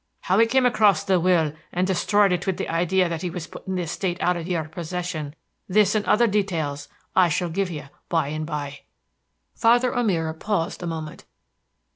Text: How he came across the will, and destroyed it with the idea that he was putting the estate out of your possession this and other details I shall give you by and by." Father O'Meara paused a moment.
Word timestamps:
How 0.21 0.39
he 0.39 0.47
came 0.47 0.65
across 0.65 1.03
the 1.03 1.19
will, 1.19 1.53
and 1.71 1.85
destroyed 1.85 2.31
it 2.31 2.47
with 2.47 2.57
the 2.57 2.67
idea 2.69 3.07
that 3.07 3.21
he 3.21 3.29
was 3.29 3.45
putting 3.45 3.75
the 3.75 3.83
estate 3.83 4.19
out 4.19 4.35
of 4.35 4.47
your 4.47 4.63
possession 4.67 5.35
this 5.69 5.93
and 5.93 6.03
other 6.07 6.25
details 6.25 6.87
I 7.15 7.29
shall 7.29 7.49
give 7.49 7.69
you 7.69 7.83
by 8.09 8.29
and 8.29 8.43
by." 8.43 8.79
Father 9.53 9.95
O'Meara 9.95 10.33
paused 10.33 10.81
a 10.81 10.87
moment. 10.87 11.25